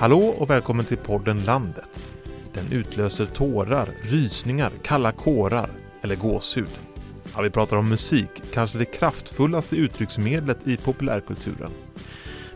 [0.00, 2.10] Hallå och välkommen till podden Landet.
[2.54, 5.70] Den utlöser tårar, rysningar, kalla kårar
[6.02, 6.68] eller gåshud.
[7.34, 11.70] Ja, vi pratar om musik, kanske det kraftfullaste uttrycksmedlet i populärkulturen.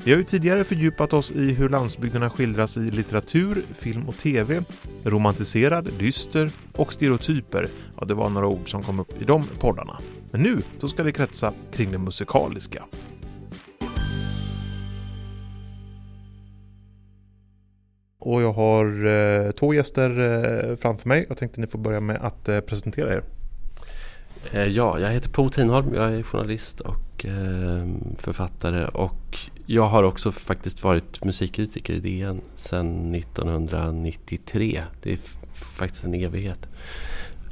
[0.05, 4.63] Vi har ju tidigare fördjupat oss i hur landsbygderna skildras i litteratur, film och tv.
[5.05, 7.69] Romantiserad, dyster och stereotyper.
[8.01, 9.99] Ja, det var några ord som kom upp i de poddarna.
[10.31, 12.85] Men nu så ska det kretsa kring det musikaliska.
[18.25, 21.27] Och jag har eh, två gäster eh, framför mig.
[21.29, 23.23] Jag tänkte ni får börja med att eh, presentera er.
[24.53, 25.95] Eh, ja, jag heter Po Tinholm.
[25.95, 27.87] Jag är journalist och eh,
[28.19, 28.85] författare.
[28.85, 34.83] Och jag har också faktiskt varit musikkritiker i DN sedan 1993.
[35.03, 35.19] Det är
[35.55, 36.69] faktiskt en evighet.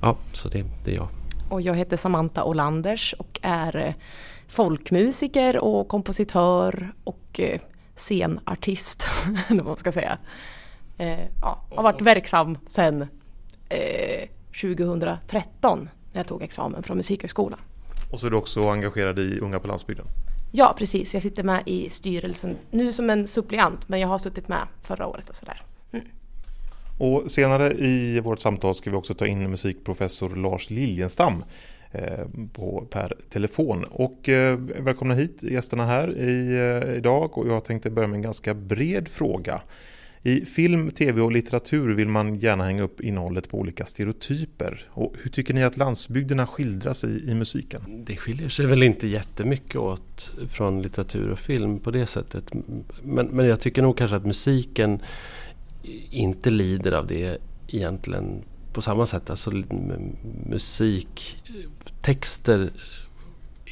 [0.01, 1.09] Ja, så det, det är jag.
[1.51, 3.95] Och jag heter Samantha Olanders och är
[4.49, 7.41] folkmusiker och kompositör och
[7.95, 9.05] scenartist,
[9.49, 10.19] eller vad man ska säga.
[11.41, 13.07] Ja, har varit verksam sedan
[14.61, 17.61] 2013 när jag tog examen från Musikhögskolan.
[18.13, 20.07] Och så är du också engagerad i Unga på landsbygden?
[20.55, 24.49] Ja precis, jag sitter med i styrelsen nu som en suppleant men jag har suttit
[24.49, 25.63] med förra året och sådär.
[25.93, 26.05] Mm.
[26.99, 31.45] Och senare i vårt samtal ska vi också ta in musikprofessor Lars Liljenstam
[31.91, 33.85] eh, på, per telefon.
[33.91, 38.23] Och eh, välkomna hit gästerna här i, eh, idag och jag tänkte börja med en
[38.23, 39.61] ganska bred fråga.
[40.25, 44.85] I film, tv och litteratur vill man gärna hänga upp innehållet på olika stereotyper.
[44.91, 48.05] Och hur tycker ni att landsbygderna skildras i, i musiken?
[48.05, 52.53] Det skiljer sig väl inte jättemycket åt från litteratur och film på det sättet.
[53.03, 55.01] Men, men jag tycker nog kanske att musiken
[56.11, 59.31] inte lider av det egentligen på samma sätt.
[59.31, 59.53] Alltså
[60.47, 61.43] musik,
[62.01, 62.71] texter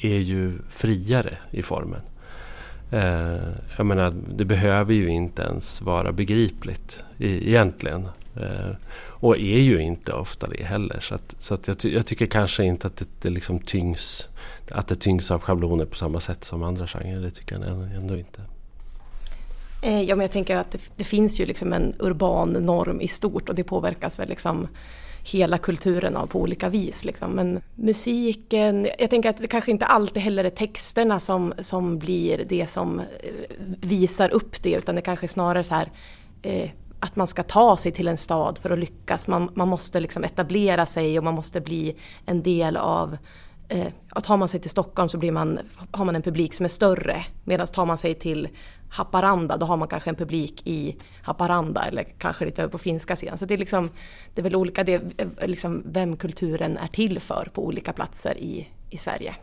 [0.03, 2.01] är ju friare i formen.
[2.91, 8.09] Eh, jag menar, det behöver ju inte ens vara begripligt i, egentligen.
[8.37, 11.01] Eh, och är ju inte ofta det heller.
[11.01, 14.29] Så, att, så att jag, ty jag, tycker kanske inte att det, det liksom tyngs,
[14.71, 17.21] att det tyngs av schabloner på samma sätt som andra genrer.
[17.21, 18.43] Det tycker jag ändå inte.
[19.83, 23.09] Eh, ja, men jag tänker att det, det, finns ju liksom en urban norm i
[23.09, 24.69] stort och det påverkas väl liksom
[25.25, 27.05] hela kulturen av på olika vis.
[27.05, 27.33] Liksom.
[27.33, 32.45] Men musiken, jag tänker att det kanske inte alltid heller är texterna som, som blir
[32.49, 33.05] det som eh,
[33.81, 35.89] visar upp det utan det kanske snarare så här
[36.43, 36.71] eh,
[37.01, 39.27] att man ska ta sig till en stad för att lyckas.
[39.27, 43.17] Man, man måste liksom etablera sig och man måste bli en del av
[43.69, 43.87] eh,
[44.23, 45.59] tar man sig till Stockholm så blir man,
[45.91, 47.25] har man en publik som är större.
[47.45, 48.49] Medan tar man sig till
[48.91, 53.17] Haparanda då har man kanske en publik i Haparanda eller kanske lite över på finska
[53.17, 53.39] sidan.
[53.39, 53.91] Så det är, liksom,
[54.35, 58.39] det är väl olika det, eh, liksom vem kulturen är till för på olika platser
[58.39, 59.35] i, i Sverige.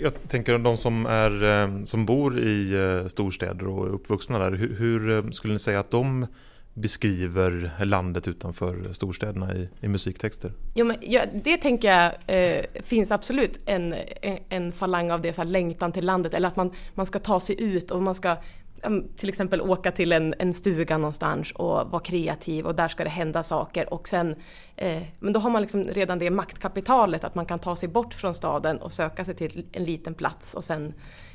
[0.00, 4.52] Jag tänker de som, är, eh, som bor i eh, storstäder och är uppvuxna där,
[4.52, 6.26] hur, hur skulle ni säga att de
[6.74, 10.52] beskriver landet utanför storstäderna i, i musiktexter?
[10.74, 15.32] Jo, men, ja, det tänker jag eh, finns absolut en, en, en, falang av det,
[15.32, 18.14] så här, längtan till landet eller att man, man ska ta sig ut och man
[18.14, 18.36] ska
[18.82, 23.04] mm, till exempel åka till en, en stuga någonstans och vara kreativ och där ska
[23.04, 24.36] det hända saker och sen
[24.76, 28.14] eh, men då har man liksom redan det maktkapitalet att man kan ta sig bort
[28.14, 30.94] från staden och söka sig till en liten plats och sen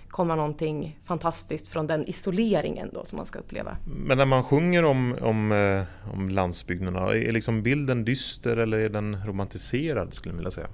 [0.10, 3.78] komma någonting fantastiskt från den isoleringen då som man ska uppleva.
[3.86, 8.90] Men när man sjunger om, om, eh, om landsbygderna, är liksom bilden dyster eller är
[8.90, 10.68] den romantiserad skulle jag vilja säga?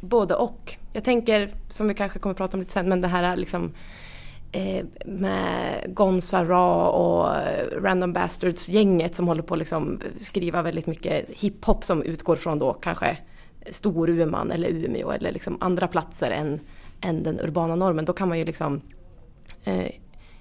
[0.00, 0.76] Både och.
[0.92, 3.72] Jag tänker, som vi kanske kommer att prata om lite sen, men det här liksom
[4.52, 7.34] eh, med Gonza Ra och
[7.82, 12.72] Random Bastards-gänget som håller på att liksom skriva väldigt mycket hiphop som utgår från då
[12.72, 13.18] kanske
[13.70, 16.60] Storuman eller Umeå eller liksom andra platser än
[17.00, 18.04] än den urbana normen.
[18.04, 18.80] Då kan man ju liksom
[19.64, 19.90] eh,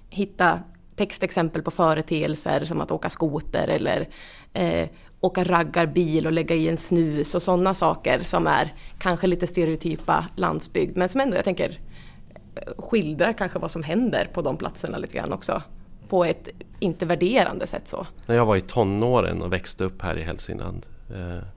[0.09, 0.59] hitta
[0.95, 4.09] textexempel på företeelser som att åka skoter eller
[4.53, 4.89] eh,
[5.21, 10.25] åka raggarbil och lägga i en snus och sådana saker som är kanske lite stereotypa
[10.35, 11.79] landsbygd men som ändå jag tänker
[12.77, 15.61] skildrar kanske vad som händer på de platserna lite grann också.
[16.09, 16.49] På ett
[16.79, 18.07] inte värderande sätt så.
[18.25, 21.47] När jag var i tonåren och växte upp här i Hälsingland eh,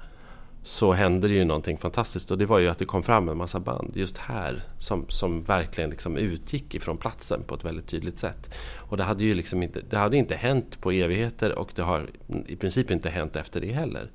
[0.68, 3.36] så hände det ju någonting fantastiskt och det var ju att det kom fram en
[3.36, 8.18] massa band just här som, som verkligen liksom utgick ifrån platsen på ett väldigt tydligt
[8.18, 8.54] sätt.
[8.78, 12.10] Och det hade ju liksom inte, det hade inte hänt på evigheter och det har
[12.46, 14.10] i princip inte hänt efter det heller.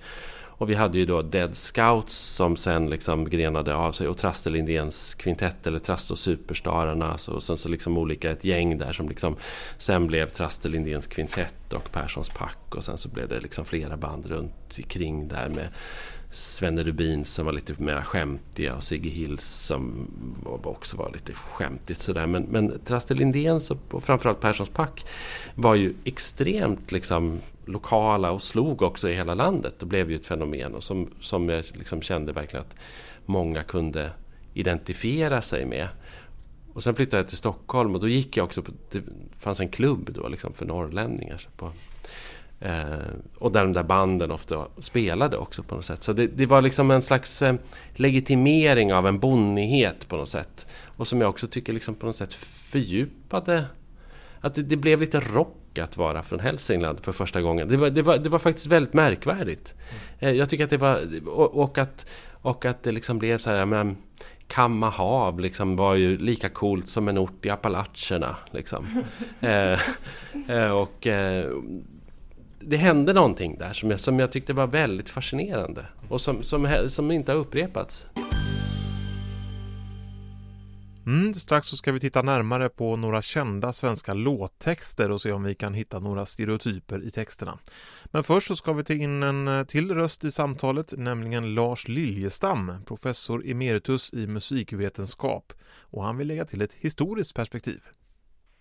[0.64, 4.50] Och vi hade ju då Dead Scouts som sen liksom grenade av sig och Traste
[4.50, 9.10] Lindéns kvintett eller Traste och Superstararna och sen så liksom olika ett gäng där som
[9.10, 9.36] liksom
[9.78, 13.98] sen blev Traste Lindéns kvintett och Perssons pack och sen så blev det liksom flera
[13.98, 15.68] band runt kring där med
[16.34, 20.08] Svenne Rubin som var lite mer skämtiga och Sigge Hills som
[20.64, 22.28] också var lite skämtigt sådär.
[22.28, 25.06] Men, men Traste Lindéns och framförallt Perssons Pack
[25.56, 30.26] var ju extremt liksom lokala och slog också i hela landet och blev ju ett
[30.26, 32.76] fenomen och som, som jag liksom kände verkligen att
[33.26, 34.12] många kunde
[34.54, 35.88] identifiera sig med.
[36.74, 39.02] Och sen flyttade jag till Stockholm och då gick jag också på, det
[39.40, 41.48] fanns en klubb då liksom för norrlänningar.
[41.58, 41.72] På,
[43.38, 46.04] och där de där banden ofta spelade också på något sätt.
[46.04, 47.56] Så det, det var liksom en slags eh,
[47.94, 50.68] legitimering av en bonnighet på något sätt.
[50.98, 53.66] Och som jag också tycker liksom på något sätt fördjupade
[54.40, 57.68] att det, det, blev lite rock att vara från Hälsingland för första gången.
[57.68, 59.74] Det var, det var, det var faktiskt väldigt märkvärdigt.
[60.20, 60.38] Mm.
[60.38, 61.28] Jag tycker att det var...
[61.28, 63.66] Och, och, att, och att det liksom blev så här...
[63.66, 63.98] Men,
[64.48, 68.36] Kamahav liksom var ju lika coolt som en ort i Appalacherna.
[68.52, 68.86] Liksom.
[69.42, 69.80] eh,
[70.50, 71.52] eh, och eh,
[72.68, 76.90] det hände någonting där som jag, som jag tyckte var väldigt fascinerande och som, som,
[76.90, 78.08] som inte har upprepats.
[81.06, 85.44] Mm, strax så ska vi titta närmare på några kända svenska låttexter och se om
[85.44, 87.60] vi kan hitta några stereotyper i texterna.
[88.06, 91.88] Men först så ska vi ta in en eh, till röst i samtalet, nämligen Lars
[91.88, 95.54] Liljestam, professor emeritus i musikvetenskap.
[95.80, 97.82] Och han vill lägga till ett historiskt perspektiv.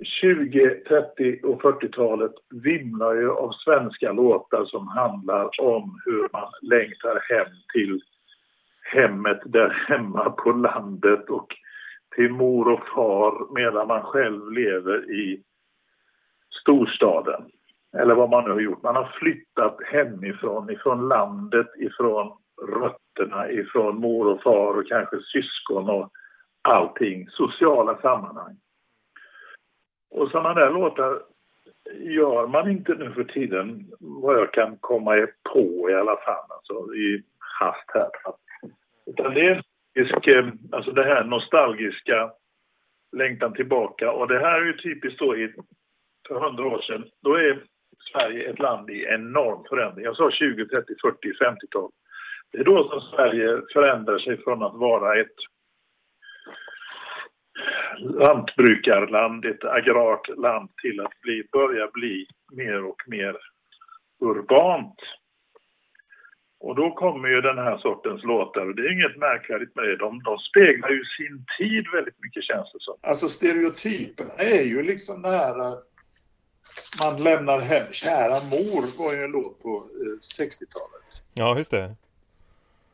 [0.04, 7.20] 20, 30 och 40-talet vimlar ju av svenska låtar som handlar om hur man längtar
[7.28, 8.00] hem till
[8.82, 11.46] hemmet där hemma på landet och
[12.16, 15.43] till mor och far medan man själv lever i
[16.60, 17.43] storstaden.
[17.99, 18.82] Eller vad man nu har gjort.
[18.82, 22.37] Man har flyttat hemifrån, ifrån landet, ifrån
[22.69, 26.10] rötterna, ifrån mor och far och kanske syskon och
[26.62, 27.28] allting.
[27.28, 28.56] Sociala sammanhang.
[30.12, 31.23] Och sådana där låtar
[31.94, 36.94] gör man inte nu för tiden, vad jag kan komma på i alla fall, alltså
[36.94, 38.11] i hast här.
[39.06, 39.62] Utan det är
[39.94, 42.31] eh, alltså det här nostalgiska
[43.17, 44.12] längtan tillbaka.
[44.12, 45.55] Och det här är ju typiskt då i,
[46.29, 47.05] för hundra år sedan.
[47.23, 47.64] Då är
[48.12, 50.05] Sverige ett land i enorm förändring.
[50.05, 51.91] Jag sa 20, 30, 40, 50-tal.
[52.53, 55.37] Det är då som Sverige förändrar sig från att vara ett
[57.99, 63.37] lantbrukarland, ett agrart land till att bli, börja bli mer och mer
[64.20, 64.96] urbant.
[66.60, 69.96] Och då kommer ju den här sortens låtar och det är inget märkvärdigt med det.
[69.96, 72.94] De, de speglar ju sin tid väldigt mycket känns det som.
[73.00, 75.76] Alltså stereotyperna är ju liksom det här
[77.00, 77.87] man lämnar hem.
[77.93, 79.88] Kära mor var ju en låt på
[80.38, 81.02] 60-talet.
[81.12, 81.96] Eh, ja, just det.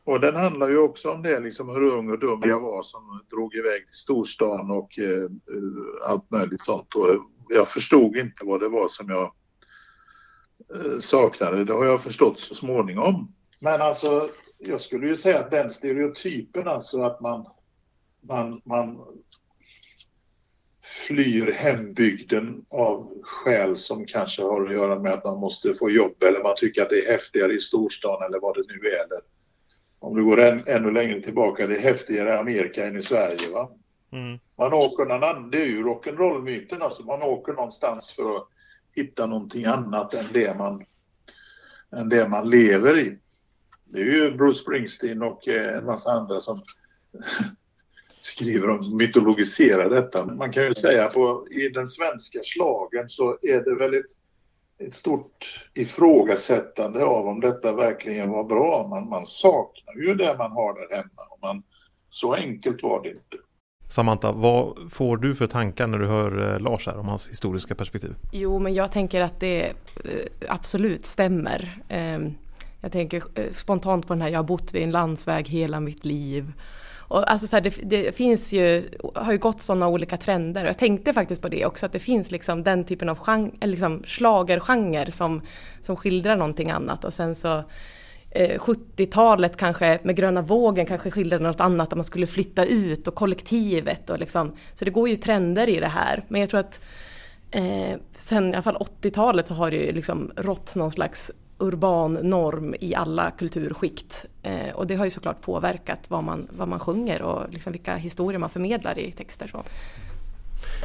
[0.09, 3.21] Och den handlar ju också om det, liksom hur ung och dum jag var som
[3.29, 6.95] drog iväg till storstan och eh, eh, allt möjligt sånt.
[6.95, 7.07] Och
[7.49, 9.33] jag förstod inte vad det var som jag
[10.75, 11.63] eh, saknade.
[11.63, 13.33] Det har jag förstått så småningom.
[13.61, 17.45] Men alltså, jag skulle ju säga att den stereotypen, alltså att man,
[18.21, 18.97] man, man
[21.07, 26.23] flyr hembygden av skäl som kanske har att göra med att man måste få jobb
[26.23, 29.05] eller man tycker att det är häftigare i storstan eller vad det nu är.
[29.05, 29.38] Eller,
[29.99, 33.49] om du går än, ännu längre tillbaka, det är häftigare i Amerika än i Sverige.
[33.53, 33.71] Va?
[34.11, 34.39] Mm.
[34.57, 38.47] Man åker någon annan, det är ju rock'n'roll-myten, alltså man åker någonstans för att
[38.95, 40.85] hitta någonting annat än det man,
[41.97, 43.17] än det man lever i.
[43.85, 46.61] Det är ju Bruce Springsteen och eh, en massa andra som
[48.21, 50.25] skriver om, mytologiserar detta.
[50.25, 54.05] Man kan ju säga på i den svenska slagen så är det väl ett,
[54.79, 58.87] ett stort ifrågasättande av om detta verkligen var bra.
[58.89, 61.21] Man, man saknar ju det man har där hemma.
[61.29, 61.63] Och man,
[62.09, 63.37] så enkelt var det inte.
[63.89, 67.75] Samantha, vad får du för tankar när du hör eh, Lars här om hans historiska
[67.75, 68.15] perspektiv?
[68.31, 69.73] Jo, men jag tänker att det eh,
[70.49, 71.81] absolut stämmer.
[71.89, 72.33] Ehm,
[72.81, 76.05] jag tänker eh, spontant på den här, jag har bott vid en landsväg hela mitt
[76.05, 76.53] liv.
[77.09, 80.63] Och alltså så här, det, det, finns ju, har ju gått sådana olika trender.
[80.63, 83.67] Och jag tänkte faktiskt på det också att det finns liksom den typen av genre,
[83.67, 85.41] liksom schlagergenre som,
[85.81, 87.05] som skildrar någonting annat.
[87.05, 87.63] Och sen så
[88.31, 93.07] eh, 70-talet kanske med gröna vågen kanske skildrade något annat, att man skulle flytta ut
[93.07, 96.25] och kollektivet och liksom, så det går ju trender i det här.
[96.27, 96.79] Men jag tror att
[97.51, 102.13] eh, sen i alla fall 80-talet så har det ju liksom rått någon slags urban
[102.13, 104.25] norm i alla kulturskikt.
[104.43, 107.95] Eh, och det har ju såklart påverkat vad man, vad man sjunger och liksom vilka
[107.95, 109.47] historier man förmedlar i texter.
[109.47, 109.63] Så.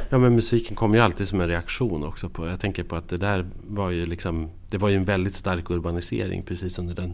[0.09, 2.29] Ja men musiken kommer ju alltid som en reaktion också.
[2.29, 5.35] på Jag tänker på att det där var ju liksom Det var ju en väldigt
[5.35, 7.13] stark urbanisering precis under den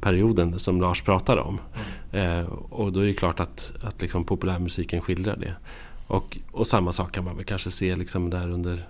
[0.00, 1.60] perioden som Lars pratade om.
[2.12, 2.40] Mm.
[2.40, 5.54] Eh, och då är det klart att, att liksom populärmusiken skildrar det.
[6.06, 8.88] Och, och samma sak kan man väl kanske se liksom där under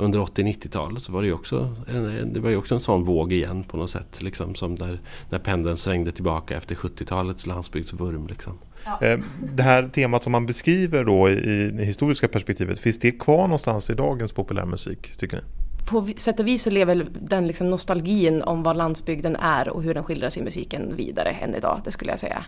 [0.00, 3.32] under 80-90-talet så var det ju också en, det var ju också en sån våg
[3.32, 4.22] igen på något sätt.
[4.22, 5.00] Liksom, som där,
[5.30, 8.26] när pendeln svängde tillbaka efter 70-talets landsbygdsvurm.
[8.26, 8.58] Liksom.
[8.84, 9.06] Ja.
[9.06, 9.18] Eh,
[9.54, 13.90] det här temat som man beskriver då i det historiska perspektivet, finns det kvar någonstans
[13.90, 15.42] i dagens populärmusik tycker ni?
[15.88, 19.94] På sätt och vis så lever den liksom nostalgin om vad landsbygden är och hur
[19.94, 22.44] den skildras i musiken vidare än idag, det skulle jag säga.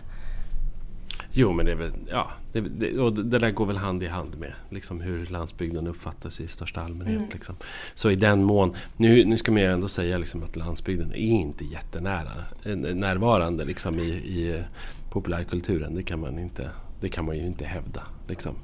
[1.33, 4.07] Jo, men det är väl, ja, det, det, och det där går väl hand i
[4.07, 7.17] hand med liksom hur landsbygden uppfattas i största allmänhet.
[7.17, 7.29] Mm.
[7.33, 7.55] Liksom.
[7.93, 11.17] Så i den mån, nu, nu ska man ju ändå säga liksom att landsbygden är
[11.17, 12.31] inte jättenära
[12.63, 14.63] eh, närvarande liksom i, i
[15.11, 15.95] populärkulturen.
[15.95, 16.69] Det kan man, inte,
[16.99, 18.01] det kan man ju inte hävda.
[18.27, 18.55] Liksom.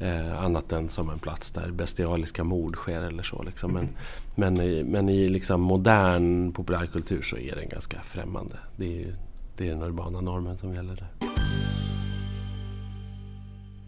[0.00, 3.42] Eh, annat än som en plats där bestialiska mord sker eller så.
[3.42, 3.72] Liksom.
[3.72, 3.88] Men,
[4.34, 8.54] men i, men i liksom modern populärkultur så är den ganska främmande.
[8.76, 9.14] Det är, ju,
[9.56, 11.27] det är den urbana normen som gäller där.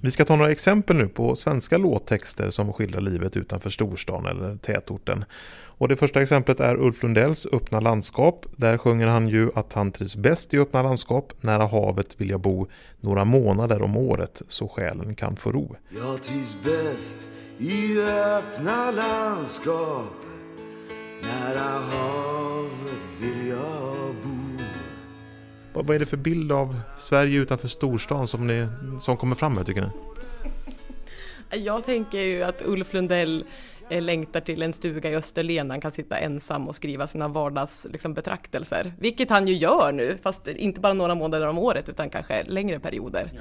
[0.02, 4.56] Vi ska ta några exempel nu på svenska låttexter som skildrar livet utanför storstan eller
[4.56, 5.24] tätorten.
[5.80, 8.46] Och det första exemplet är Ulf Lundells Öppna landskap.
[8.56, 11.32] Där sjunger han ju att han trivs bäst i öppna landskap.
[11.40, 12.66] Nära havet vill jag bo
[13.00, 15.76] några månader om året så själen kan få ro.
[15.90, 17.28] Jag trivs bäst
[17.58, 20.14] i öppna landskap.
[21.22, 24.09] Nära havet vill jag bo.
[25.82, 28.68] Vad är det för bild av Sverige utanför storstan som, ni,
[29.00, 29.88] som kommer fram här tycker ni?
[31.64, 33.44] Jag tänker ju att Ulf Lundell
[33.90, 38.84] eh, längtar till en stuga i Österlen han kan sitta ensam och skriva sina vardagsbetraktelser.
[38.84, 42.44] Liksom, vilket han ju gör nu, fast inte bara några månader om året utan kanske
[42.44, 43.30] längre perioder.
[43.34, 43.40] Ja,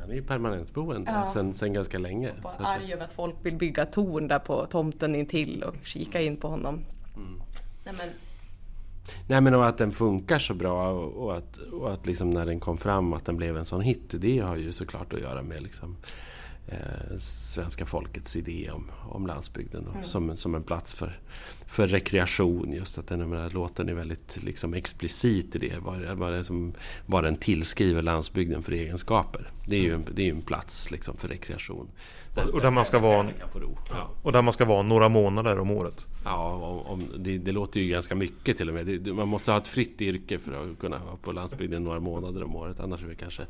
[0.00, 1.30] han är ju permanentboende ja.
[1.32, 2.32] sen, sen ganska länge.
[2.42, 6.36] Och arg över att folk vill bygga torn där på tomten intill och kika in
[6.36, 6.84] på honom.
[7.16, 7.40] Mm.
[7.84, 8.08] Nej, men
[9.28, 12.46] Nej men och att den funkar så bra och, och att, och att liksom när
[12.46, 14.14] den kom fram att den blev en sån hit.
[14.18, 15.96] Det har ju såklart att göra med liksom,
[16.68, 20.02] eh, svenska folkets idé om, om landsbygden då, mm.
[20.02, 21.18] som, som en plats för,
[21.66, 22.72] för rekreation.
[22.72, 25.78] Just att den här låten är väldigt liksom, explicit i det.
[25.78, 26.72] Vad, vad, det som,
[27.06, 29.50] vad den tillskriver landsbygden för egenskaper.
[29.66, 31.88] Det är ju en, det är en plats liksom, för rekreation.
[32.52, 33.30] Och där man ska vara
[33.90, 34.10] ja.
[34.22, 36.06] Och där man ska vara några månader om året.
[36.24, 38.86] Ja, om, om det, det, låter ju ganska mycket till och med.
[38.86, 42.42] Det, man måste ha ett fritt yrke för att kunna vara på landsbygden några månader
[42.42, 42.80] om året.
[42.80, 43.46] Annars är det kanske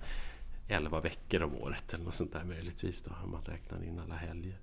[0.68, 4.14] 11 veckor om året eller något sånt där möjligtvis då, om man räknar in alla
[4.14, 4.56] helger.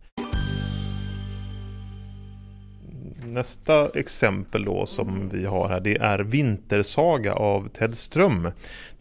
[3.25, 8.51] Nästa exempel då som vi har här det är Vintersaga av Ted Ström.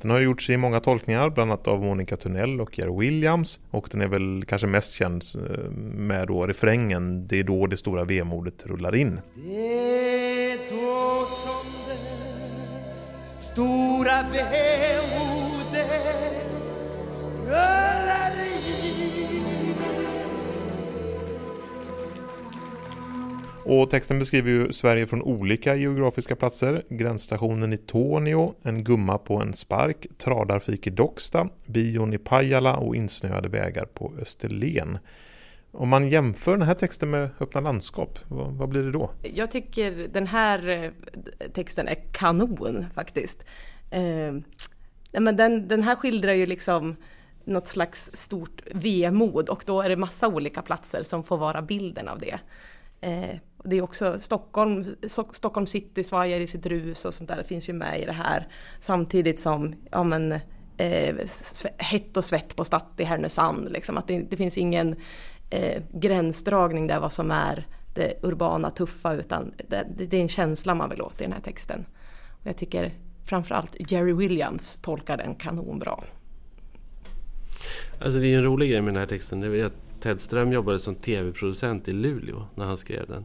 [0.00, 3.88] Den har gjorts i många tolkningar, bland annat av Monica Tunnell och Jerry Williams och
[3.92, 8.04] den är väl kanske mest känd eh, med då refrängen Det är då det stora
[8.04, 9.20] vemodet rullar in.
[9.34, 15.90] Det är då som det stora vemodet
[17.44, 18.55] rullar
[23.68, 26.82] Och texten beskriver ju Sverige från olika geografiska platser.
[26.88, 32.96] Gränsstationen i Tornio, en gumma på en spark, tradarfik i Docksta, bion i Pajala och
[32.96, 34.98] insnöade vägar på Österlen.
[35.72, 39.10] Om man jämför den här texten med Öppna landskap, vad, vad, blir det då?
[39.34, 40.90] Jag tycker den här eh,
[41.54, 43.44] texten är kanon faktiskt.
[43.90, 44.34] Eh,
[45.20, 46.96] men den, den här skildrar ju liksom
[47.44, 52.08] något slags stort vemod och då är det massa olika platser som får vara bilden
[52.08, 52.38] av det.
[53.00, 54.96] Eh, det är också Stockholm,
[55.32, 58.12] Stockholm city svajar i sitt rus och sånt där, det finns ju med i det
[58.12, 58.48] här.
[58.80, 60.32] Samtidigt som, ja men,
[60.76, 61.14] eh,
[61.78, 63.72] hett och svett på Statt i Härnösand.
[63.72, 63.96] Liksom.
[63.96, 64.96] Att det, det finns ingen
[65.50, 70.74] eh, gränsdragning där vad som är det urbana tuffa utan det, det, är en känsla
[70.74, 71.86] man vill åt i den här texten.
[72.30, 72.92] Och jag tycker
[73.24, 76.00] framförallt Jerry Williams tolkar den kanonbra.
[78.00, 79.40] Alltså det är en rolig grej med den här texten.
[79.40, 83.24] Det är att Ted Ström jobbade som tv-producent i Luleå när han skrev den.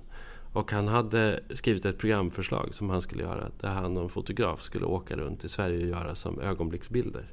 [0.53, 4.61] Och han hade skrivit ett programförslag som han skulle göra där han och en fotograf
[4.61, 7.25] skulle åka runt i Sverige och göra som ögonblicksbilder.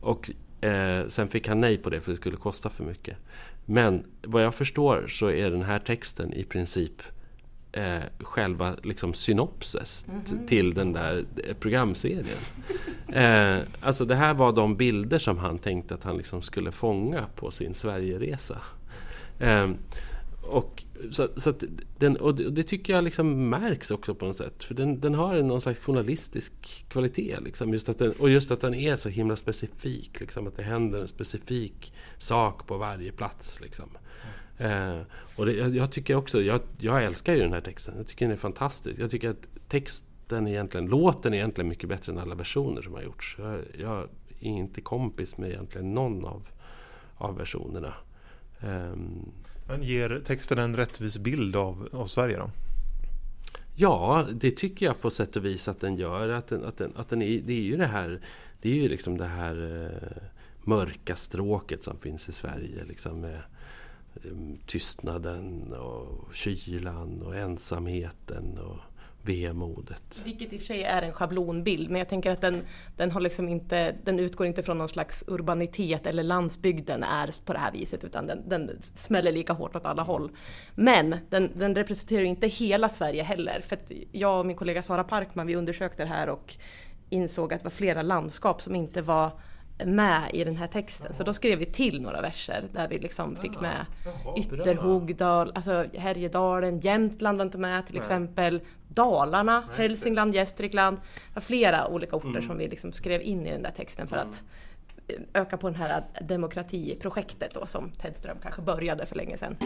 [0.00, 3.16] Och eh, sen fick han nej på det för det skulle kosta för mycket.
[3.64, 7.02] Men vad jag förstår så är den här texten i princip
[7.72, 10.46] eh, själva liksom synopsis mm -hmm.
[10.46, 12.38] till den där eh, programserien.
[13.08, 17.26] eh, alltså det här var de bilder som han tänkte att han liksom skulle fånga
[17.36, 18.58] på sin Sverigeresa.
[19.38, 19.70] Eh,
[20.48, 21.52] och, så, så
[21.98, 24.64] den, och det, och det, tycker jag liksom märks också på något sätt.
[24.64, 26.52] För den, den har någon slags journalistisk
[26.88, 27.40] kvalitet.
[27.40, 27.72] Liksom.
[27.72, 30.20] Just att den, och just att den är så himla specifik.
[30.20, 33.60] Liksom, att det händer en specifik sak på varje plats.
[33.60, 33.88] Liksom.
[34.58, 35.00] Eh,
[35.36, 37.94] och det, jag, jag, tycker också, jag, jag älskar ju den här texten.
[37.96, 39.00] Jag tycker den är fantastisk.
[39.00, 43.02] Jag tycker att texten egentligen, låten är egentligen mycket bättre än alla versioner som har
[43.02, 43.36] gjorts.
[43.38, 44.08] Jag, jag
[44.40, 46.48] är inte kompis med egentligen någon av,
[47.16, 47.94] av versionerna.
[48.60, 48.96] Eh,
[49.68, 52.50] men ger texten en rättvis bild av, av Sverige då?
[53.74, 56.28] Ja, det tycker jag på sätt och vis att den gör.
[56.28, 58.20] Att den, att den, att den är, det är ju det här,
[58.60, 60.22] det är ju liksom det här eh,
[60.64, 62.84] mörka stråket som finns i Sverige.
[62.84, 63.40] Liksom med
[64.14, 64.32] eh,
[64.66, 68.78] tystnaden och kylan och ensamheten och
[69.28, 70.22] vemodet.
[70.24, 72.62] Vilket i och för sig är en schablonbild men jag tänker att den,
[72.96, 77.52] den, har liksom inte, den utgår inte från någon slags urbanitet eller landsbygden är på
[77.52, 80.30] det här viset utan den, den smäller lika hårt åt alla håll.
[80.74, 85.04] Men den, den representerar inte hela Sverige heller för att jag och min kollega Sara
[85.04, 86.56] Parkman vi undersökte det här och
[87.10, 89.30] insåg att det var flera landskap som inte var
[89.84, 91.14] med i den här texten.
[91.14, 93.86] Så då skrev vi till några verser där vi liksom fick med
[94.36, 98.60] Ytterhogdal, alltså Härjedalen, Jämtland var inte med till exempel.
[98.88, 101.00] Dalarna, Hälsingland, Gästrikland.
[101.36, 102.42] Flera olika orter Mm.
[102.42, 104.42] som vi liksom skrev in i den där texten för att
[105.34, 109.56] öka på det här demokratiprojektet då som Ted Ström kanske började för länge sedan.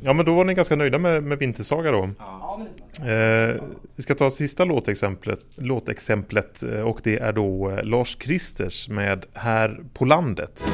[0.00, 2.02] Ja men då var ni ganska nöjda med, med Vintersaga då.
[3.08, 3.62] Eh,
[3.96, 9.26] vi ska ta sista låtexemplet, låtexemplet eh, och det är då eh, Lars Kristers med
[9.32, 10.64] Här på landet.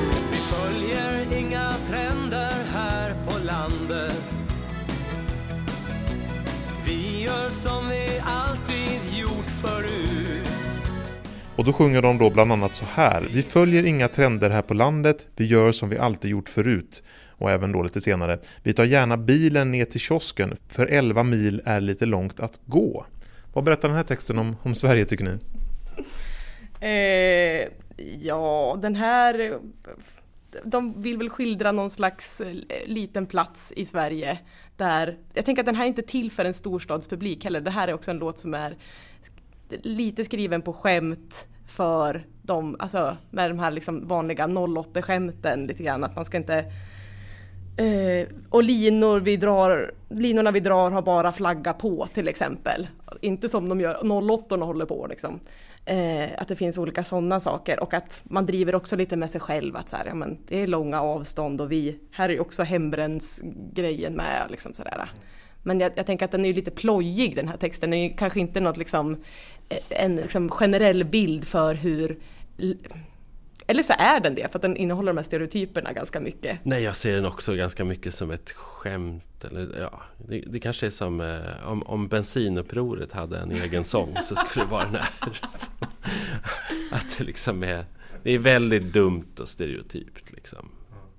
[11.59, 13.29] Och då sjunger de då bland annat så här.
[13.33, 17.03] Vi följer inga trender här på landet, vi gör som vi alltid gjort förut.
[17.29, 18.39] Och även då lite senare.
[18.63, 23.07] Vi tar gärna bilen ner till kiosken, för 11 mil är lite långt att gå.
[23.53, 25.39] Vad berättar den här texten om, om Sverige tycker ni?
[26.81, 27.69] Eh,
[28.21, 29.59] ja, den här...
[30.65, 32.55] De vill väl skildra någon slags eh,
[32.87, 34.39] liten plats i Sverige
[34.77, 35.17] där...
[35.35, 37.61] Jag tänker att den här är inte till för en storstadspublik heller.
[37.61, 38.77] Det här är också en låt som är
[39.83, 46.05] lite skriven på skämt för de, alltså med de här liksom vanliga 08-skämten lite grann.
[46.05, 46.59] Att man ska inte...
[47.77, 52.89] Eh, och linor vi drar, linorna vi drar har bara flagga på till exempel.
[53.21, 55.41] Inte som de gör, 08 håller på liksom.
[55.85, 59.41] Eh, att det finns olika sådana saker och att man driver också lite med sig
[59.41, 62.41] själv att så här, ja, men det är långa avstånd och vi, här är ju
[62.41, 64.47] också hembrännsgrejen med.
[64.51, 65.11] Liksom sådär.
[65.69, 68.09] Men jag, jag tänker att den är ju lite plojig den här texten, den är
[68.09, 69.17] ju kanske inte något liksom,
[69.69, 72.19] eh, en liksom generell bild för hur
[73.67, 76.59] eller så är den det, för att den innehåller de här stereotyperna ganska mycket.
[76.63, 79.45] Nej, jag ser den också ganska mycket som ett skämt.
[79.45, 84.15] Eller, ja, det, det kanske är som eh, om, om bensinupproret hade en egen sång
[84.23, 85.09] så skulle det vara den här.
[86.91, 87.85] Att det liksom är,
[88.23, 90.69] det är väldigt dumt och stereotypt liksom,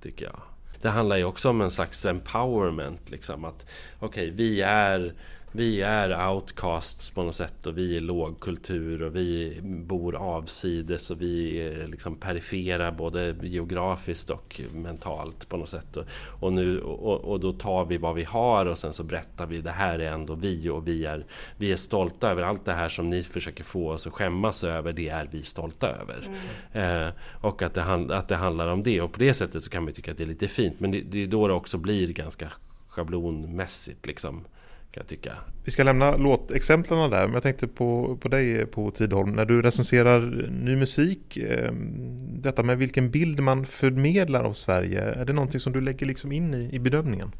[0.01, 0.41] tycker jag.
[0.81, 3.65] Det handlar ju också om en slags empowerment, liksom att
[3.99, 5.13] okej, okay, vi är
[5.51, 11.21] vi är outcasts på något sätt och vi är lågkultur och vi bor avsides och
[11.21, 15.97] vi är liksom perifera både geografiskt och mentalt på något sätt.
[15.97, 16.05] Och,
[16.39, 19.61] och, nu, och, och då tar vi vad vi har och sen så berättar vi
[19.61, 21.25] det här är ändå vi och vi är,
[21.57, 24.93] vi är stolta över allt det här som ni försöker få oss att skämmas över,
[24.93, 26.27] det är vi stolta över.
[26.73, 27.07] Mm.
[27.07, 27.83] Eh, och att det,
[28.15, 30.23] att det handlar om det och på det sättet så kan man tycka att det
[30.23, 32.51] är lite fint men det, det är då det också blir ganska
[32.87, 34.45] schablonmässigt liksom
[34.91, 35.33] kan jag tycka.
[35.63, 39.31] Vi ska lämna låtexemplen där, men jag tänkte på, på dig på Tidholm.
[39.31, 40.21] När du recenserar
[40.51, 41.71] ny musik, eh,
[42.19, 46.31] detta med vilken bild man förmedlar av Sverige, är det någonting som du lägger liksom
[46.31, 47.31] in i, i bedömningen?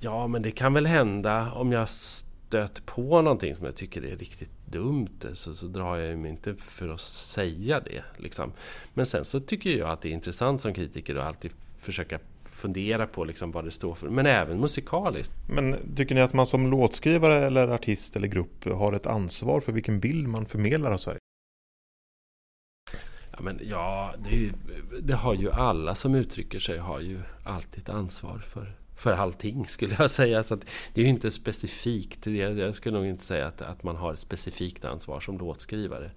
[0.00, 4.16] Ja, men det kan väl hända om jag stöter på någonting som jag tycker är
[4.16, 8.02] riktigt dumt så, så drar jag mig inte för att säga det.
[8.16, 8.52] Liksom.
[8.94, 12.18] Men sen så tycker jag att det är intressant som kritiker att alltid försöka
[12.54, 15.32] fundera på liksom vad det står för, men även musikaliskt.
[15.48, 19.72] Men tycker ni att man som låtskrivare eller artist eller grupp har ett ansvar för
[19.72, 21.18] vilken bild man förmedlar av Sverige?
[23.32, 24.50] Ja, men ja det,
[25.02, 29.66] det har ju alla som uttrycker sig har ju alltid ett ansvar för för allting
[29.66, 30.42] skulle jag säga.
[30.42, 30.56] Så
[30.94, 32.26] det är ju inte specifikt.
[32.26, 36.10] Jag skulle nog inte säga att, att man har ett specifikt ansvar som låtskrivare.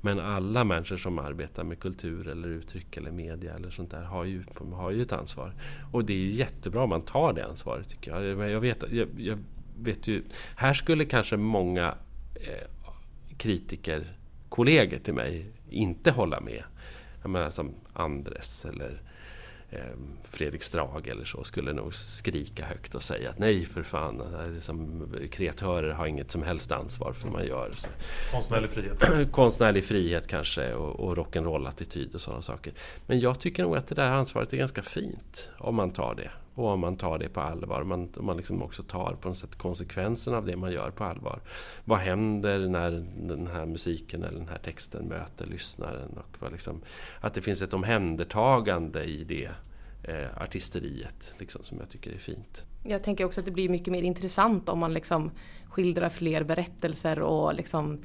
[0.00, 4.24] Men alla människor som arbetar med kultur eller uttryck eller media eller sånt där har
[4.24, 5.54] ju, har ju ett ansvar.
[5.92, 8.50] Och det är ju jättebra om man tar det ansvaret tycker jag.
[8.50, 9.38] Jag vet, jag, jag
[9.78, 10.22] vet ju,
[10.56, 11.94] här skulle kanske många
[12.34, 12.68] eh,
[13.36, 14.06] kritiker,
[14.48, 16.62] kollegor till mig, inte hålla med.
[17.22, 19.02] Jag menar som Andres eller
[20.30, 24.22] Fredrik Strage eller så skulle nog skrika högt och säga att nej för fan,
[24.54, 27.72] liksom, kreatörer har inget som helst ansvar för det man gör.
[27.76, 27.88] Så.
[28.32, 29.02] Konstnärlig frihet.
[29.32, 32.72] Konstnärlig frihet kanske och, och rock'n'roll-attityd och sådana saker.
[33.06, 36.30] Men jag tycker nog att det där ansvaret är ganska fint om man tar det.
[36.60, 39.38] Och om man tar det på allvar, man, om man liksom också tar på något
[39.38, 41.40] sätt konsekvenserna av det man gör på allvar.
[41.84, 42.90] Vad händer när
[43.28, 46.08] den här musiken eller den här texten möter lyssnaren?
[46.08, 46.80] Och vad liksom,
[47.20, 49.50] att det finns ett omhändertagande i det
[50.02, 52.64] eh, artisteriet liksom, som jag tycker är fint.
[52.84, 55.30] Jag tänker också att det blir mycket mer intressant om man liksom
[55.68, 57.98] skildrar fler berättelser och liksom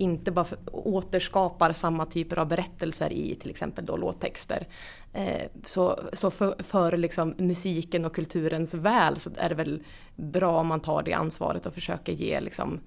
[0.00, 4.66] inte bara återskapar samma typer av berättelser i till exempel då låttexter.
[5.12, 9.82] Eh, så så för, för liksom musiken och kulturens väl så är det väl
[10.16, 12.80] bra om man tar det ansvaret och försöker ge liksom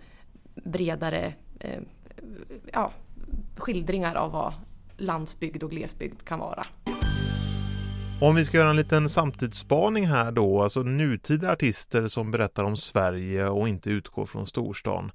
[0.66, 1.80] bredare eh,
[2.74, 2.92] ja,
[3.58, 4.54] skildringar av vad
[4.98, 6.66] landsbygd och glesbygd kan vara.
[8.22, 12.78] Om vi ska göra en liten samtidsspaning här då, alltså nutida artister som berättar om
[12.78, 15.12] Sverige och inte utgår från storstan.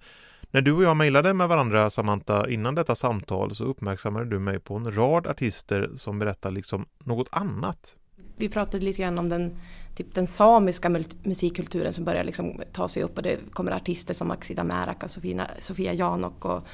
[0.50, 4.58] När du och jag mejlade med varandra Samantha innan detta samtal så uppmärksammade du mig
[4.58, 7.96] på en rad artister som berättar liksom något annat.
[8.36, 9.56] Vi pratade lite grann om den,
[9.96, 14.30] typ den samiska musikkulturen som börjar liksom ta sig upp och det kommer artister som
[14.30, 16.66] Axida Märaka, Sofia, Sofia Janok och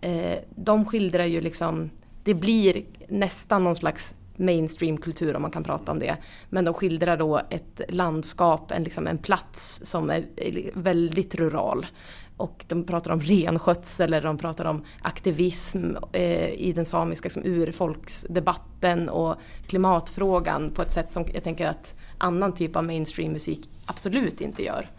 [0.00, 1.90] eh, de skildrar ju liksom,
[2.24, 6.16] det blir nästan någon slags mainstreamkultur om man kan prata om det.
[6.48, 10.24] Men de skildrar då ett landskap, en, liksom en plats som är
[10.74, 11.86] väldigt rural.
[12.40, 17.42] Och de pratar om renskötsel eller de pratar om aktivism eh, i den samiska liksom,
[17.44, 19.34] urfolksdebatten och
[19.66, 24.90] klimatfrågan på ett sätt som jag tänker att annan typ av mainstreammusik absolut inte gör.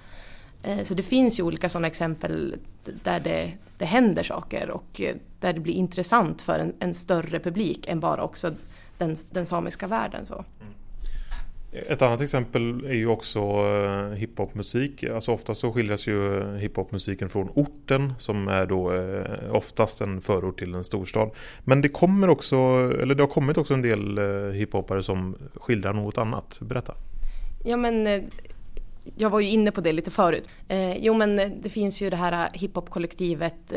[0.63, 2.55] Eh, så det finns ju olika sådana exempel
[3.03, 7.39] där det, det händer saker och eh, där det blir intressant för en, en större
[7.39, 8.51] publik än bara också
[8.97, 10.25] den, den samiska världen.
[10.25, 10.33] Så.
[10.33, 10.70] Mm.
[11.73, 15.03] Ett annat exempel är ju också eh, hiphopmusik.
[15.03, 20.21] Alltså ofta så skiljas ju eh, hiphopmusiken från orten som är då eh, oftast en
[20.21, 21.31] förort till en storstad.
[21.63, 22.55] Men det kommer också,
[23.01, 24.19] eller det har kommit också en del
[24.53, 26.59] hiphopare som skildrar något annat.
[26.61, 26.93] Berätta.
[27.65, 28.29] Ja men
[29.15, 30.49] jag var ju inne på det lite förut.
[30.97, 33.73] jo men det finns ju det här hiphopkollektivet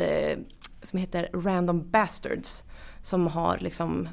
[0.82, 2.64] som heter Random Bastards
[3.02, 4.08] som har liksom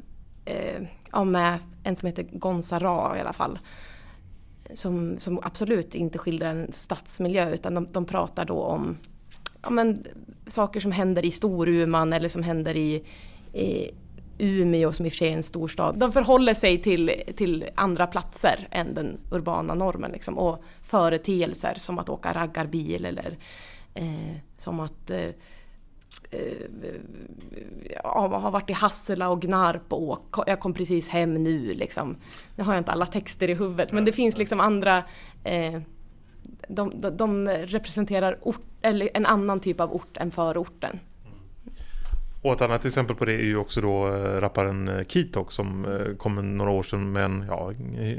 [0.45, 3.59] eh, ja, med en som heter Gonza Ra i alla fall.
[4.73, 8.97] Som, som absolut inte skildrar en stadsmiljö utan de, de pratar då om
[9.61, 10.03] ja, men,
[10.45, 13.03] saker som händer i Storuman eller som händer i,
[13.53, 13.91] i
[14.37, 15.99] Umeå som i och för sig är en storstad.
[15.99, 20.11] De förhåller sig till, till andra platser än den urbana normen.
[20.11, 20.37] Liksom.
[20.37, 23.37] Och företeelser som att åka raggarbil eller
[23.93, 25.29] eh, som att eh,
[28.03, 32.15] ja, har varit i Hassela och Gnarp och jag kom precis hem nu liksom.
[32.55, 35.03] Nu har jag inte alla texter i huvudet men det finns liksom andra
[35.43, 35.81] eh,
[36.67, 40.99] de, de, de, representerar ort, eller en annan typ av ort än förorten.
[42.41, 45.85] Och ett annat exempel på det är ju också då eh, rapparen eh, Kitok som
[45.85, 47.71] eh, kom några år sedan med en, ja,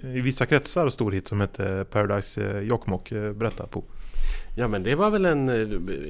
[0.03, 3.11] i vissa kretsar stor hit som hette Paradise Jokkmokk.
[3.11, 3.85] Berätta på.
[4.57, 5.49] Ja men det var väl en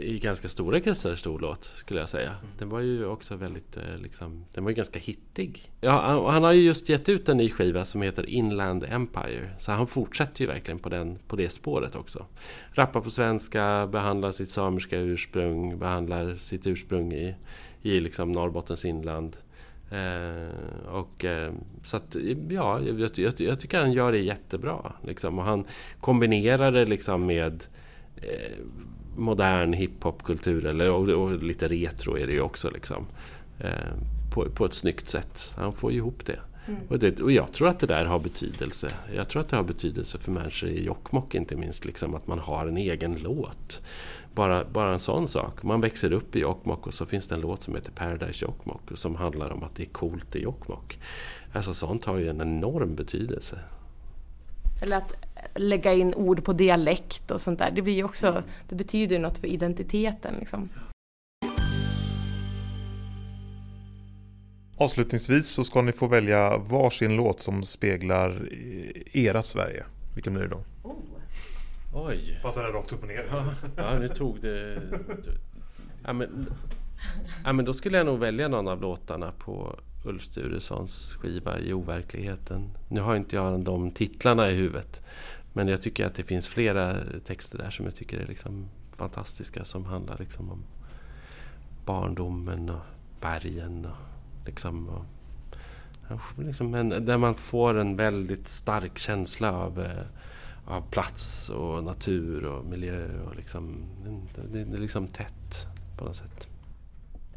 [0.02, 2.34] i ganska stora kretsar stor låt skulle jag säga.
[2.58, 5.72] Den var ju också väldigt liksom, den var ju ganska hittig.
[5.80, 9.50] Ja, han har ju just gett ut en ny skiva som heter Inland Empire.
[9.58, 12.26] Så han fortsätter ju verkligen på, den, på det spåret också.
[12.72, 17.34] Rappar på svenska, behandlar sitt samiska ursprung, behandlar sitt ursprung i
[17.82, 19.36] i liksom Norrbottens inland.
[19.90, 21.52] Eh, och, eh,
[21.82, 22.16] så att,
[22.48, 24.92] ja, jag, jag, jag, tycker han gör det jättebra.
[25.02, 25.38] Liksom.
[25.38, 25.64] Och han
[26.00, 27.64] kombinerar det liksom med
[28.22, 28.58] eh,
[29.16, 32.70] modern hiphopkultur, eller, och, och, lite retro är det ju också.
[32.70, 33.06] Liksom,
[33.58, 33.92] eh,
[34.34, 35.54] på, på ett snyggt sätt.
[35.56, 36.38] Han får ihop det.
[36.66, 36.80] Mm.
[36.88, 38.88] Och, det, och jag tror att det där har betydelse.
[39.16, 41.84] Jag tror att det har betydelse för människor i Jokkmokk inte minst.
[41.84, 43.82] Liksom, att man har en egen låt.
[44.34, 45.62] Bara, bara en sån sak.
[45.62, 48.82] Man växer upp i Jokkmokk och så finns det en låt som heter Paradise Jokkmokk
[48.94, 50.98] som handlar om att det är coolt i Jokkmokk.
[51.52, 53.58] Alltså sånt har ju en enorm betydelse.
[54.82, 55.14] Eller att
[55.54, 57.70] lägga in ord på dialekt och sånt där.
[57.70, 60.34] Det, blir också, det betyder ju något för identiteten.
[60.40, 60.68] Liksom.
[64.76, 68.48] Avslutningsvis så ska ni få välja varsin låt som speglar
[69.12, 69.84] era Sverige.
[70.14, 70.64] Vilken blir det då?
[70.82, 70.96] Oh.
[71.94, 72.38] Oj!
[72.42, 73.26] Passar det rakt upp och ner?
[73.30, 73.44] Ja,
[73.76, 74.82] ja nu tog det...
[76.04, 76.46] Ja men,
[77.44, 81.72] ja, men då skulle jag nog välja någon av låtarna på Ulf Sturessons skiva i
[81.72, 82.70] overkligheten.
[82.88, 85.04] Nu har inte jag de titlarna i huvudet.
[85.52, 89.64] Men jag tycker att det finns flera texter där som jag tycker är liksom fantastiska
[89.64, 90.64] som handlar liksom om
[91.84, 92.82] barndomen och
[93.20, 93.84] bergen.
[93.84, 100.04] Och liksom, och, liksom, en, där man får en väldigt stark känsla av eh,
[100.64, 103.20] av plats och natur och miljö.
[103.26, 103.84] Och liksom,
[104.52, 105.66] det, det är liksom tätt
[105.98, 106.48] på något sätt.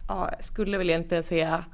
[0.08, 1.66] Ja, jag skulle väl egentligen säga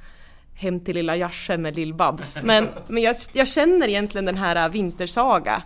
[0.53, 2.39] Hem till lilla Järse med Lill-Babs.
[2.43, 5.63] Men, men jag, jag, känner egentligen den här Vintersaga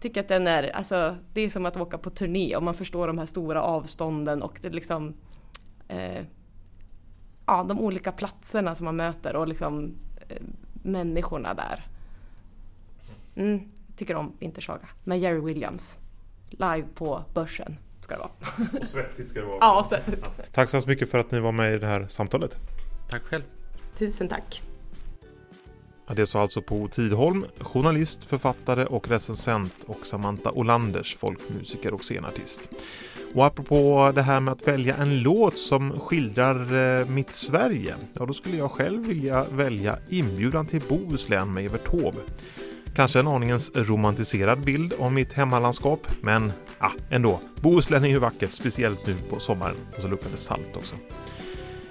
[0.00, 3.06] tycker att den är, alltså det är som att åka på turné och man förstår
[3.06, 5.14] de här stora avstånden och det liksom
[5.88, 6.24] eh,
[7.46, 9.94] Ja, de olika platserna som man möter och liksom
[10.28, 10.42] eh,
[10.72, 11.86] människorna där.
[13.36, 13.60] Mm,
[13.96, 15.98] tycker om Vintersaga med Jerry Williams.
[16.50, 18.30] Live på Börsen ska det vara.
[18.80, 19.58] Och svettigt ska det vara.
[19.60, 20.26] ja, svettigt.
[20.52, 22.58] Tack så hemskt mycket för att ni var med i det här samtalet.
[23.10, 23.42] Tack själv.
[23.98, 24.62] Tusen tack.
[26.16, 32.70] Det sa alltså Po Tidholm, journalist, författare och recensent och Samantha Olanders, folkmusiker och scenartist.
[33.34, 38.26] Och apropå det här med att välja en låt som skildrar eh, mitt Sverige, ja
[38.26, 42.18] då skulle jag själv vilja välja Inbjudan till Bohuslän med Evert Taube.
[42.94, 47.40] Kanske en aningens romantiserad bild av mitt hemmalandskap, men ja, ändå.
[47.60, 49.76] Bohuslän är ju vackert, speciellt nu på sommaren.
[49.96, 50.96] Och så luktar det salt också.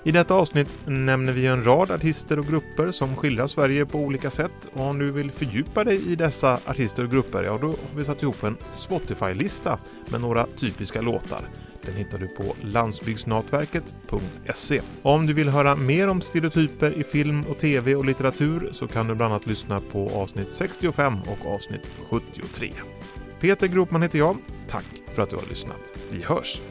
[0.03, 4.29] I detta avsnitt nämner vi en rad artister och grupper som skildrar Sverige på olika
[4.29, 4.69] sätt.
[4.73, 8.03] Och om du vill fördjupa dig i dessa artister och grupper, ja då har vi
[8.03, 11.41] satt ihop en Spotify-lista med några typiska låtar.
[11.81, 14.81] Den hittar du på landsbygdsnätverket.se.
[15.01, 19.07] Om du vill höra mer om stereotyper i film och tv och litteratur så kan
[19.07, 22.73] du bland annat lyssna på avsnitt 65 och avsnitt 73.
[23.39, 24.37] Peter Gropman heter jag.
[24.67, 24.85] Tack
[25.15, 25.93] för att du har lyssnat.
[26.11, 26.61] Vi hörs!